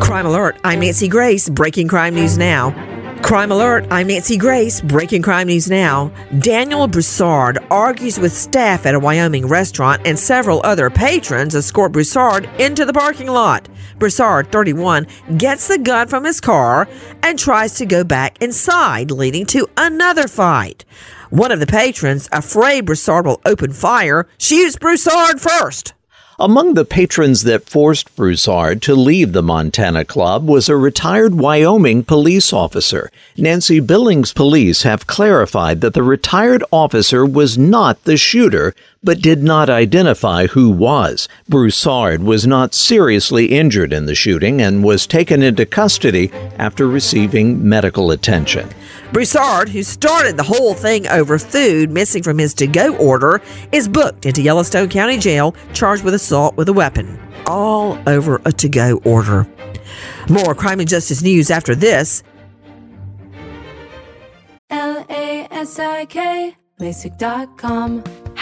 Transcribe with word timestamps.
Crime 0.00 0.26
Alert, 0.26 0.58
I'm 0.64 0.80
Nancy 0.80 1.08
Grace, 1.08 1.48
breaking 1.48 1.88
crime 1.88 2.14
news 2.14 2.36
now. 2.36 2.70
Crime 3.22 3.50
Alert, 3.50 3.86
I'm 3.90 4.08
Nancy 4.08 4.36
Grace, 4.36 4.80
breaking 4.80 5.22
crime 5.22 5.46
news 5.46 5.70
now. 5.70 6.12
Daniel 6.40 6.86
Broussard 6.86 7.58
argues 7.70 8.18
with 8.18 8.32
staff 8.32 8.86
at 8.86 8.94
a 8.94 9.00
Wyoming 9.00 9.46
restaurant 9.46 10.02
and 10.04 10.18
several 10.18 10.60
other 10.62 10.90
patrons 10.90 11.54
escort 11.54 11.92
Broussard 11.92 12.48
into 12.60 12.84
the 12.84 12.92
parking 12.92 13.28
lot. 13.28 13.68
Broussard, 13.98 14.52
31, 14.52 15.06
gets 15.38 15.68
the 15.68 15.78
gun 15.78 16.08
from 16.08 16.24
his 16.24 16.40
car 16.40 16.86
and 17.22 17.38
tries 17.38 17.74
to 17.74 17.86
go 17.86 18.04
back 18.04 18.42
inside, 18.42 19.10
leading 19.10 19.46
to 19.46 19.66
another 19.76 20.28
fight. 20.28 20.84
One 21.30 21.50
of 21.50 21.60
the 21.60 21.66
patrons, 21.66 22.28
afraid 22.30 22.84
Broussard 22.84 23.26
will 23.26 23.40
open 23.46 23.72
fire, 23.72 24.28
shoots 24.38 24.76
Broussard 24.76 25.40
first. 25.40 25.93
Among 26.38 26.74
the 26.74 26.84
patrons 26.84 27.44
that 27.44 27.70
forced 27.70 28.14
Broussard 28.16 28.82
to 28.82 28.96
leave 28.96 29.32
the 29.32 29.42
Montana 29.42 30.04
Club 30.04 30.48
was 30.48 30.68
a 30.68 30.76
retired 30.76 31.36
Wyoming 31.36 32.02
police 32.02 32.52
officer. 32.52 33.12
Nancy 33.36 33.78
Billings 33.78 34.32
police 34.32 34.82
have 34.82 35.06
clarified 35.06 35.80
that 35.80 35.94
the 35.94 36.02
retired 36.02 36.64
officer 36.72 37.24
was 37.24 37.56
not 37.56 38.02
the 38.02 38.16
shooter, 38.16 38.74
but 39.04 39.20
did 39.20 39.42
not 39.42 39.70
identify 39.70 40.46
who 40.46 40.70
was. 40.70 41.28
Broussard 41.48 42.22
was 42.22 42.46
not 42.46 42.74
seriously 42.74 43.46
injured 43.46 43.92
in 43.92 44.06
the 44.06 44.14
shooting 44.14 44.62
and 44.62 44.82
was 44.82 45.06
taken 45.06 45.42
into 45.42 45.66
custody 45.66 46.32
after 46.58 46.88
receiving 46.88 47.68
medical 47.68 48.10
attention. 48.10 48.68
Broussard, 49.12 49.68
who 49.68 49.82
started 49.82 50.36
the 50.36 50.42
whole 50.42 50.74
thing 50.74 51.06
over 51.06 51.38
food 51.38 51.90
missing 51.90 52.22
from 52.22 52.38
his 52.38 52.54
to 52.54 52.66
go 52.66 52.96
order, 52.96 53.40
is 53.70 53.86
booked 53.86 54.26
into 54.26 54.42
Yellowstone 54.42 54.88
County 54.88 55.18
Jail, 55.18 55.54
charged 55.72 56.02
with 56.02 56.14
assault 56.14 56.56
with 56.56 56.68
a 56.68 56.72
weapon. 56.72 57.20
All 57.46 57.98
over 58.08 58.40
a 58.44 58.52
to 58.52 58.68
go 58.68 59.00
order. 59.04 59.46
More 60.28 60.54
crime 60.54 60.80
and 60.80 60.88
justice 60.88 61.22
news 61.22 61.50
after 61.50 61.74
this. 61.74 62.22
L 64.70 65.06
A 65.10 65.46
S 65.50 65.78
I 65.78 66.06
K, 66.06 66.56
LASIK.com. 66.80 68.23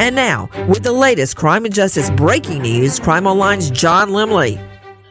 And 0.00 0.16
now, 0.16 0.48
with 0.66 0.82
the 0.82 0.92
latest 0.92 1.36
crime 1.36 1.66
and 1.66 1.74
justice 1.74 2.08
breaking 2.08 2.62
news, 2.62 2.98
Crime 2.98 3.26
Online's 3.26 3.70
John 3.70 4.08
Limley. 4.08 4.58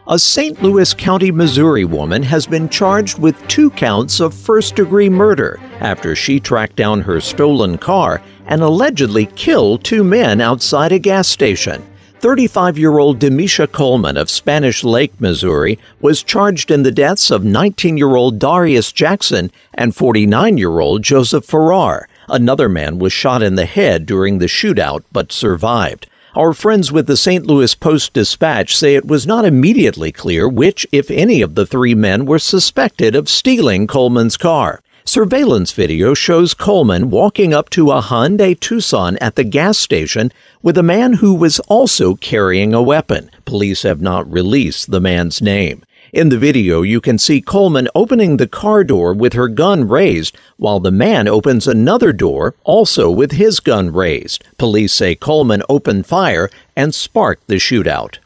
A 0.07 0.17
St. 0.17 0.63
Louis 0.63 0.95
County, 0.95 1.31
Missouri 1.31 1.85
woman 1.85 2.23
has 2.23 2.47
been 2.47 2.67
charged 2.67 3.19
with 3.19 3.47
two 3.47 3.69
counts 3.69 4.19
of 4.19 4.33
first 4.33 4.75
degree 4.75 5.07
murder 5.07 5.59
after 5.79 6.15
she 6.15 6.39
tracked 6.39 6.75
down 6.75 7.01
her 7.01 7.21
stolen 7.21 7.77
car 7.77 8.19
and 8.47 8.63
allegedly 8.63 9.27
killed 9.35 9.83
two 9.83 10.03
men 10.03 10.41
outside 10.41 10.91
a 10.91 10.97
gas 10.97 11.27
station. 11.27 11.85
35 12.21 12.79
year 12.79 12.97
old 12.97 13.19
Demisha 13.19 13.71
Coleman 13.71 14.17
of 14.17 14.27
Spanish 14.27 14.83
Lake, 14.83 15.13
Missouri, 15.21 15.77
was 16.01 16.23
charged 16.23 16.71
in 16.71 16.81
the 16.81 16.91
deaths 16.91 17.29
of 17.29 17.43
19 17.43 17.95
year 17.95 18.15
old 18.15 18.39
Darius 18.39 18.91
Jackson 18.91 19.51
and 19.75 19.95
49 19.95 20.57
year 20.57 20.79
old 20.79 21.03
Joseph 21.03 21.45
Farrar. 21.45 22.08
Another 22.31 22.69
man 22.69 22.99
was 22.99 23.11
shot 23.11 23.41
in 23.41 23.55
the 23.55 23.65
head 23.65 24.05
during 24.05 24.37
the 24.37 24.45
shootout 24.45 25.03
but 25.11 25.31
survived. 25.31 26.07
Our 26.35 26.53
friends 26.53 26.91
with 26.91 27.07
the 27.07 27.17
St. 27.17 27.45
Louis 27.45 27.73
Post 27.73 28.13
Dispatch 28.13 28.77
say 28.77 28.95
it 28.95 29.07
was 29.07 29.25
not 29.25 29.45
immediately 29.45 30.11
clear 30.11 30.47
which, 30.47 30.85
if 30.91 31.09
any, 31.09 31.41
of 31.41 31.55
the 31.55 31.65
three 31.65 31.95
men 31.95 32.25
were 32.25 32.37
suspected 32.37 33.15
of 33.15 33.27
stealing 33.27 33.87
Coleman's 33.87 34.37
car. 34.37 34.81
Surveillance 35.05 35.71
video 35.71 36.13
shows 36.13 36.53
Coleman 36.53 37.09
walking 37.09 37.51
up 37.51 37.71
to 37.71 37.89
a 37.89 37.99
Hyundai 37.99 38.57
Tucson 38.59 39.17
at 39.17 39.35
the 39.35 39.43
gas 39.43 39.79
station 39.79 40.31
with 40.61 40.77
a 40.77 40.83
man 40.83 41.13
who 41.13 41.33
was 41.33 41.59
also 41.61 42.13
carrying 42.13 42.75
a 42.75 42.83
weapon. 42.83 43.31
Police 43.45 43.81
have 43.81 44.01
not 44.01 44.31
released 44.31 44.91
the 44.91 45.01
man's 45.01 45.41
name. 45.41 45.83
In 46.11 46.29
the 46.29 46.39
video, 46.39 46.81
you 46.81 46.99
can 47.01 47.19
see 47.19 47.39
Coleman 47.39 47.87
opening 47.93 48.37
the 48.37 48.47
car 48.47 48.83
door 48.83 49.13
with 49.13 49.33
her 49.33 49.47
gun 49.47 49.87
raised, 49.87 50.35
while 50.57 50.79
the 50.79 50.91
man 50.91 51.27
opens 51.27 51.67
another 51.67 52.11
door, 52.11 52.55
also 52.63 53.11
with 53.11 53.33
his 53.33 53.59
gun 53.59 53.93
raised. 53.93 54.43
Police 54.57 54.93
say 54.93 55.13
Coleman 55.13 55.61
opened 55.69 56.07
fire 56.07 56.49
and 56.75 56.95
sparked 56.95 57.47
the 57.47 57.55
shootout. 57.55 58.17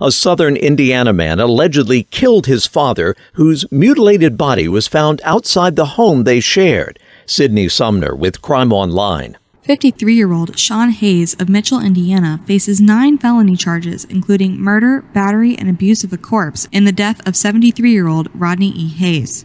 A 0.00 0.12
southern 0.12 0.56
Indiana 0.56 1.12
man 1.12 1.40
allegedly 1.40 2.04
killed 2.04 2.46
his 2.46 2.66
father, 2.68 3.16
whose 3.32 3.70
mutilated 3.72 4.38
body 4.38 4.68
was 4.68 4.86
found 4.86 5.20
outside 5.24 5.74
the 5.74 5.96
home 5.96 6.22
they 6.22 6.38
shared. 6.38 7.00
Sydney 7.26 7.68
Sumner 7.68 8.14
with 8.14 8.40
Crime 8.40 8.72
Online. 8.72 9.36
53 9.68 10.14
year 10.14 10.32
old 10.32 10.58
Sean 10.58 10.88
Hayes 10.88 11.34
of 11.34 11.50
Mitchell, 11.50 11.78
Indiana, 11.78 12.40
faces 12.46 12.80
nine 12.80 13.18
felony 13.18 13.54
charges, 13.54 14.06
including 14.06 14.58
murder, 14.58 15.02
battery, 15.12 15.58
and 15.58 15.68
abuse 15.68 16.02
of 16.02 16.10
a 16.10 16.16
corpse 16.16 16.66
in 16.72 16.86
the 16.86 16.90
death 16.90 17.20
of 17.28 17.36
73 17.36 17.92
year 17.92 18.08
old 18.08 18.30
Rodney 18.32 18.70
E. 18.70 18.88
Hayes. 18.88 19.44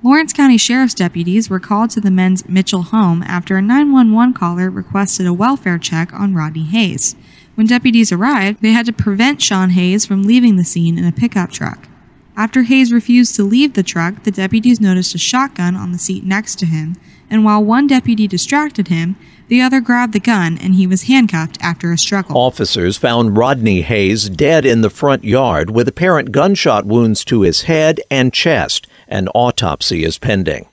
Lawrence 0.00 0.32
County 0.32 0.58
Sheriff's 0.58 0.94
deputies 0.94 1.50
were 1.50 1.58
called 1.58 1.90
to 1.90 2.00
the 2.00 2.12
men's 2.12 2.48
Mitchell 2.48 2.82
home 2.82 3.24
after 3.24 3.56
a 3.56 3.62
911 3.62 4.32
caller 4.34 4.70
requested 4.70 5.26
a 5.26 5.34
welfare 5.34 5.78
check 5.78 6.12
on 6.12 6.36
Rodney 6.36 6.66
Hayes. 6.66 7.16
When 7.56 7.66
deputies 7.66 8.12
arrived, 8.12 8.62
they 8.62 8.70
had 8.70 8.86
to 8.86 8.92
prevent 8.92 9.42
Sean 9.42 9.70
Hayes 9.70 10.06
from 10.06 10.22
leaving 10.22 10.54
the 10.54 10.62
scene 10.62 10.96
in 10.96 11.04
a 11.04 11.10
pickup 11.10 11.50
truck. 11.50 11.88
After 12.36 12.64
Hayes 12.64 12.92
refused 12.92 13.36
to 13.36 13.44
leave 13.44 13.74
the 13.74 13.84
truck, 13.84 14.24
the 14.24 14.30
deputies 14.32 14.80
noticed 14.80 15.14
a 15.14 15.18
shotgun 15.18 15.76
on 15.76 15.92
the 15.92 15.98
seat 15.98 16.24
next 16.24 16.58
to 16.58 16.66
him, 16.66 16.96
and 17.30 17.44
while 17.44 17.62
one 17.62 17.86
deputy 17.86 18.26
distracted 18.26 18.88
him, 18.88 19.16
the 19.48 19.60
other 19.60 19.80
grabbed 19.80 20.12
the 20.12 20.20
gun 20.20 20.58
and 20.58 20.74
he 20.74 20.86
was 20.86 21.04
handcuffed 21.04 21.58
after 21.60 21.92
a 21.92 21.98
struggle. 21.98 22.36
Officers 22.36 22.96
found 22.96 23.36
Rodney 23.36 23.82
Hayes 23.82 24.28
dead 24.28 24.66
in 24.66 24.80
the 24.80 24.90
front 24.90 25.22
yard 25.22 25.70
with 25.70 25.86
apparent 25.86 26.32
gunshot 26.32 26.86
wounds 26.86 27.24
to 27.26 27.42
his 27.42 27.62
head 27.62 28.00
and 28.10 28.32
chest. 28.32 28.86
An 29.06 29.28
autopsy 29.28 30.02
is 30.02 30.18
pending. 30.18 30.66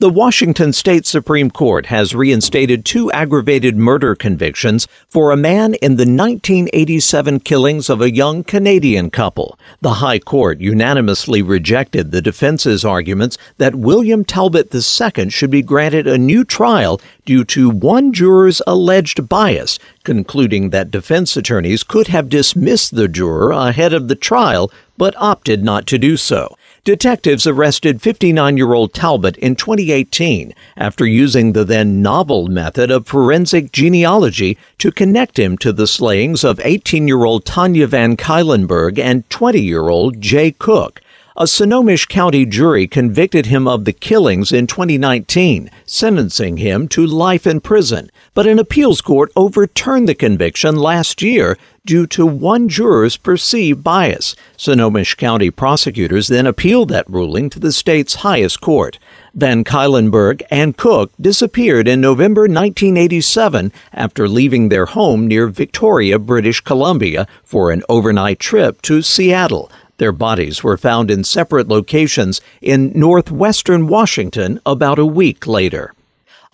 The 0.00 0.08
Washington 0.08 0.72
State 0.72 1.04
Supreme 1.04 1.50
Court 1.50 1.84
has 1.86 2.14
reinstated 2.14 2.86
two 2.86 3.12
aggravated 3.12 3.76
murder 3.76 4.14
convictions 4.14 4.88
for 5.10 5.30
a 5.30 5.36
man 5.36 5.74
in 5.74 5.96
the 5.96 6.06
1987 6.06 7.40
killings 7.40 7.90
of 7.90 8.00
a 8.00 8.10
young 8.10 8.42
Canadian 8.42 9.10
couple. 9.10 9.58
The 9.82 10.00
High 10.00 10.18
Court 10.18 10.58
unanimously 10.58 11.42
rejected 11.42 12.12
the 12.12 12.22
defense's 12.22 12.82
arguments 12.82 13.36
that 13.58 13.74
William 13.74 14.24
Talbot 14.24 14.74
II 14.74 15.28
should 15.28 15.50
be 15.50 15.60
granted 15.60 16.06
a 16.06 16.16
new 16.16 16.44
trial 16.44 16.98
due 17.26 17.44
to 17.44 17.68
one 17.68 18.14
juror's 18.14 18.62
alleged 18.66 19.28
bias, 19.28 19.78
concluding 20.02 20.70
that 20.70 20.90
defense 20.90 21.36
attorneys 21.36 21.82
could 21.82 22.08
have 22.08 22.30
dismissed 22.30 22.94
the 22.94 23.06
juror 23.06 23.50
ahead 23.50 23.92
of 23.92 24.08
the 24.08 24.16
trial 24.16 24.72
but 24.96 25.14
opted 25.18 25.62
not 25.62 25.86
to 25.86 25.98
do 25.98 26.16
so. 26.16 26.56
Detectives 26.82 27.46
arrested 27.46 28.00
59 28.00 28.56
year 28.56 28.72
old 28.72 28.94
Talbot 28.94 29.36
in 29.36 29.54
2018 29.54 30.54
after 30.78 31.04
using 31.04 31.52
the 31.52 31.64
then 31.64 32.00
novel 32.00 32.48
method 32.48 32.90
of 32.90 33.06
forensic 33.06 33.70
genealogy 33.70 34.56
to 34.78 34.90
connect 34.90 35.38
him 35.38 35.58
to 35.58 35.74
the 35.74 35.86
slayings 35.86 36.42
of 36.42 36.58
18 36.64 37.06
year 37.06 37.24
old 37.24 37.44
Tanya 37.44 37.86
Van 37.86 38.16
Cuylenburg 38.16 38.98
and 38.98 39.28
20 39.28 39.60
year 39.60 39.90
old 39.90 40.22
Jay 40.22 40.52
Cook. 40.52 41.02
A 41.36 41.46
Snohomish 41.46 42.06
County 42.06 42.44
jury 42.44 42.88
convicted 42.88 43.46
him 43.46 43.68
of 43.68 43.84
the 43.84 43.92
killings 43.92 44.50
in 44.50 44.66
2019, 44.66 45.70
sentencing 45.86 46.56
him 46.56 46.88
to 46.88 47.06
life 47.06 47.46
in 47.46 47.60
prison, 47.60 48.10
but 48.34 48.48
an 48.48 48.58
appeals 48.58 49.00
court 49.00 49.30
overturned 49.36 50.08
the 50.08 50.14
conviction 50.16 50.74
last 50.74 51.22
year 51.22 51.56
due 51.86 52.04
to 52.08 52.26
one 52.26 52.68
juror's 52.68 53.16
perceived 53.16 53.84
bias. 53.84 54.34
Snohomish 54.56 55.14
County 55.14 55.52
prosecutors 55.52 56.26
then 56.26 56.48
appealed 56.48 56.88
that 56.88 57.08
ruling 57.08 57.48
to 57.50 57.60
the 57.60 57.70
state's 57.70 58.16
highest 58.16 58.60
court. 58.60 58.98
Van 59.32 59.62
Cuylenburg 59.62 60.42
and 60.50 60.76
Cook 60.76 61.12
disappeared 61.20 61.86
in 61.86 62.00
November 62.00 62.42
1987 62.42 63.72
after 63.92 64.28
leaving 64.28 64.68
their 64.68 64.86
home 64.86 65.28
near 65.28 65.46
Victoria, 65.46 66.18
British 66.18 66.60
Columbia, 66.60 67.28
for 67.44 67.70
an 67.70 67.84
overnight 67.88 68.40
trip 68.40 68.82
to 68.82 69.00
Seattle. 69.00 69.70
Their 70.00 70.12
bodies 70.12 70.64
were 70.64 70.78
found 70.78 71.10
in 71.10 71.24
separate 71.24 71.68
locations 71.68 72.40
in 72.62 72.90
northwestern 72.94 73.86
Washington 73.86 74.58
about 74.64 74.98
a 74.98 75.04
week 75.04 75.46
later. 75.46 75.92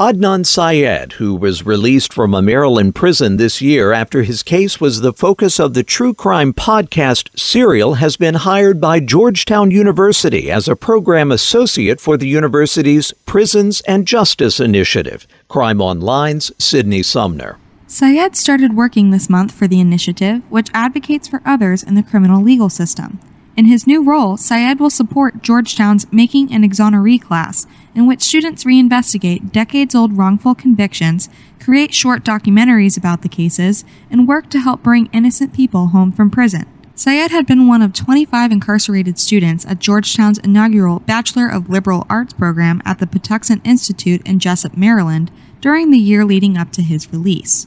Adnan 0.00 0.44
Syed, 0.44 1.12
who 1.12 1.36
was 1.36 1.64
released 1.64 2.12
from 2.12 2.34
a 2.34 2.42
Maryland 2.42 2.96
prison 2.96 3.36
this 3.36 3.62
year 3.62 3.92
after 3.92 4.24
his 4.24 4.42
case 4.42 4.80
was 4.80 5.00
the 5.00 5.12
focus 5.12 5.60
of 5.60 5.74
the 5.74 5.84
true 5.84 6.12
crime 6.12 6.52
podcast 6.54 7.38
Serial, 7.38 7.94
has 7.94 8.16
been 8.16 8.34
hired 8.34 8.80
by 8.80 8.98
Georgetown 8.98 9.70
University 9.70 10.50
as 10.50 10.66
a 10.66 10.74
program 10.74 11.30
associate 11.30 12.00
for 12.00 12.16
the 12.16 12.26
university's 12.26 13.12
Prisons 13.26 13.80
and 13.82 14.08
Justice 14.08 14.58
Initiative. 14.58 15.24
Crime 15.46 15.80
Online's 15.80 16.50
Sydney 16.58 17.04
Sumner. 17.04 17.58
Syed 17.86 18.34
started 18.34 18.74
working 18.74 19.12
this 19.12 19.30
month 19.30 19.52
for 19.52 19.68
the 19.68 19.78
initiative, 19.78 20.42
which 20.50 20.68
advocates 20.74 21.28
for 21.28 21.40
others 21.44 21.84
in 21.84 21.94
the 21.94 22.02
criminal 22.02 22.42
legal 22.42 22.68
system. 22.68 23.20
In 23.56 23.64
his 23.64 23.86
new 23.86 24.04
role, 24.04 24.36
Syed 24.36 24.78
will 24.78 24.90
support 24.90 25.42
Georgetown's 25.42 26.12
Making 26.12 26.52
an 26.52 26.62
Exoneree 26.62 27.22
class, 27.22 27.66
in 27.94 28.06
which 28.06 28.20
students 28.20 28.64
reinvestigate 28.64 29.50
decades 29.50 29.94
old 29.94 30.18
wrongful 30.18 30.54
convictions, 30.54 31.30
create 31.58 31.94
short 31.94 32.22
documentaries 32.22 32.98
about 32.98 33.22
the 33.22 33.30
cases, 33.30 33.82
and 34.10 34.28
work 34.28 34.50
to 34.50 34.60
help 34.60 34.82
bring 34.82 35.08
innocent 35.10 35.54
people 35.54 35.86
home 35.86 36.12
from 36.12 36.30
prison. 36.30 36.66
Syed 36.94 37.30
had 37.30 37.46
been 37.46 37.66
one 37.66 37.80
of 37.80 37.94
25 37.94 38.52
incarcerated 38.52 39.18
students 39.18 39.64
at 39.64 39.78
Georgetown's 39.78 40.38
inaugural 40.38 41.00
Bachelor 41.00 41.48
of 41.48 41.70
Liberal 41.70 42.06
Arts 42.10 42.34
program 42.34 42.82
at 42.84 42.98
the 42.98 43.06
Patuxent 43.06 43.62
Institute 43.66 44.20
in 44.26 44.38
Jessup, 44.38 44.76
Maryland, 44.76 45.30
during 45.62 45.90
the 45.90 45.98
year 45.98 46.26
leading 46.26 46.58
up 46.58 46.72
to 46.72 46.82
his 46.82 47.10
release. 47.10 47.66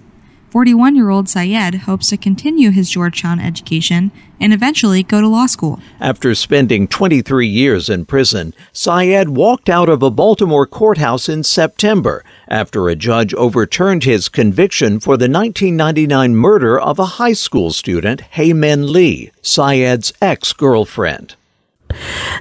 41 0.50 0.96
year 0.96 1.10
old 1.10 1.30
Syed 1.30 1.76
hopes 1.76 2.10
to 2.10 2.18
continue 2.18 2.72
his 2.72 2.90
Georgetown 2.90 3.40
education 3.40 4.12
and 4.40 4.52
eventually 4.52 5.04
go 5.04 5.22
to 5.22 5.28
law 5.28 5.46
school. 5.46 5.80
After 6.00 6.34
spending 6.34 6.88
23 6.88 7.46
years 7.48 7.90
in 7.90 8.06
prison, 8.06 8.56
Syed 8.74 9.30
walked 9.30 9.70
out 9.70 9.90
of 9.90 10.02
a 10.02 10.10
Baltimore 10.10 10.66
courthouse 10.66 11.30
in 11.30 11.44
September 11.44 12.24
after 12.48 12.90
a 12.90 12.96
judge 12.96 13.34
overturned 13.36 14.06
his 14.06 14.28
conviction 14.28 15.00
for 15.00 15.18
the 15.18 15.30
1999 15.30 16.36
murder 16.36 16.80
of 16.80 16.98
a 16.98 17.20
high 17.20 17.34
school 17.34 17.72
student, 17.72 18.22
Hae 18.22 18.54
Min 18.54 18.92
Lee, 18.92 19.32
Syed's 19.44 20.14
ex 20.22 20.54
girlfriend. 20.54 21.36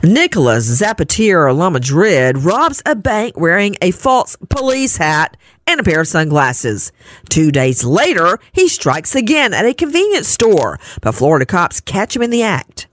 Zapatero, 0.02 1.56
La 1.56 1.70
Madrid, 1.70 2.38
robs 2.38 2.82
a 2.86 2.94
bank 2.94 3.38
wearing 3.38 3.76
a 3.80 3.90
false 3.90 4.36
police 4.48 4.98
hat 4.98 5.36
and 5.68 5.80
a 5.80 5.82
pair 5.82 6.00
of 6.00 6.08
sunglasses. 6.08 6.92
Two 7.28 7.52
days 7.52 7.84
later, 7.84 8.38
he 8.52 8.68
strikes 8.68 9.14
again 9.14 9.52
at 9.52 9.66
a 9.66 9.74
convenience 9.74 10.26
store, 10.26 10.80
but 11.02 11.14
Florida 11.14 11.44
cops 11.44 11.80
catch 11.80 12.16
him 12.16 12.22
in 12.22 12.30
the 12.30 12.42
act. 12.42 12.88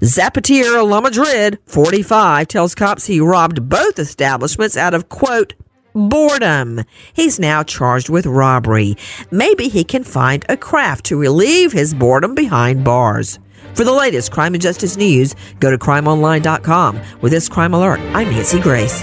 Zapatier 0.00 0.86
La 0.86 1.00
Madrid, 1.00 1.58
45, 1.64 2.46
tells 2.46 2.74
cops 2.74 3.06
he 3.06 3.20
robbed 3.20 3.68
both 3.68 3.98
establishments 3.98 4.76
out 4.76 4.94
of, 4.94 5.08
quote, 5.08 5.54
boredom. 5.94 6.82
He's 7.14 7.40
now 7.40 7.62
charged 7.62 8.10
with 8.10 8.26
robbery. 8.26 8.96
Maybe 9.30 9.68
he 9.68 9.82
can 9.82 10.04
find 10.04 10.44
a 10.48 10.56
craft 10.56 11.06
to 11.06 11.18
relieve 11.18 11.72
his 11.72 11.94
boredom 11.94 12.34
behind 12.34 12.84
bars. 12.84 13.38
For 13.74 13.84
the 13.84 13.92
latest 13.92 14.30
crime 14.30 14.54
and 14.54 14.62
justice 14.62 14.96
news, 14.96 15.34
go 15.58 15.70
to 15.70 15.78
crimeonline.com. 15.78 17.00
With 17.20 17.32
this 17.32 17.48
crime 17.48 17.72
alert, 17.72 18.00
I'm 18.14 18.30
Nancy 18.30 18.60
Grace. 18.60 19.02